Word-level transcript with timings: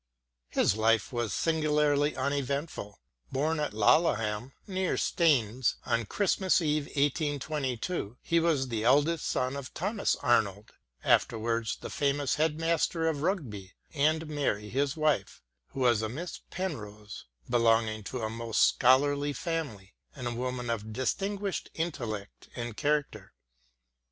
His 0.49 0.75
life 0.75 1.13
was 1.13 1.31
singularly 1.31 2.15
uneventful. 2.15 2.99
Born 3.31 3.59
at 3.59 3.71
Laleham, 3.71 4.51
near 4.65 4.97
Staines, 4.97 5.75
on 5.85 6.07
Christmas 6.07 6.59
Eve 6.59 6.85
1822, 6.85 8.17
he 8.23 8.39
was 8.39 8.69
the 8.69 8.83
eldest 8.83 9.27
son 9.27 9.55
of 9.55 9.71
Thomas 9.75 10.15
Arnold, 10.23 10.71
after 11.03 11.37
wards 11.37 11.75
the 11.75 11.91
famous 11.91 12.33
head 12.33 12.59
master 12.59 13.07
of 13.07 13.21
Rugby, 13.21 13.73
and 13.93 14.27
Mary 14.27 14.69
his 14.69 14.97
wife, 14.97 15.43
who 15.67 15.81
was 15.81 16.01
a 16.01 16.09
Miss 16.09 16.39
Penrose, 16.49 17.25
belonging 17.47 18.03
to 18.05 18.21
a 18.23 18.27
most 18.31 18.63
scholarly 18.69 19.33
family 19.33 19.93
and 20.15 20.25
a 20.27 20.33
woman 20.33 20.71
of 20.71 20.91
distinguished 20.91 21.69
intellect 21.75 22.49
and 22.55 22.75
character. 22.75 23.33